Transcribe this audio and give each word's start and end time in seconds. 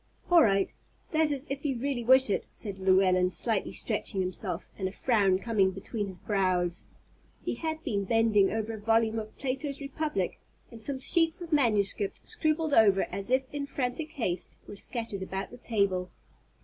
"All 0.31 0.41
right—that 0.41 1.29
is, 1.29 1.45
if 1.51 1.63
you 1.63 1.77
really 1.77 2.03
wish 2.03 2.31
it," 2.31 2.47
said 2.49 2.79
Llewellyn, 2.79 3.29
slightly 3.29 3.71
stretching 3.71 4.19
himself, 4.19 4.71
and 4.75 4.87
a 4.87 4.91
frown 4.91 5.37
coming 5.37 5.69
between 5.69 6.07
his 6.07 6.17
brows. 6.17 6.87
He 7.45 7.53
had 7.53 7.83
been 7.83 8.05
bending 8.05 8.49
over 8.51 8.73
a 8.73 8.79
volume 8.79 9.19
of 9.19 9.37
Plato's 9.37 9.79
"Republic," 9.79 10.39
and 10.71 10.81
some 10.81 10.97
sheets 10.99 11.39
of 11.39 11.53
manuscript, 11.53 12.19
scribbled 12.27 12.73
over 12.73 13.03
as 13.11 13.29
if 13.29 13.43
in 13.53 13.67
frantic 13.67 14.13
haste, 14.13 14.57
were 14.67 14.75
scattered 14.75 15.21
about 15.21 15.51
the 15.51 15.59
table. 15.59 16.09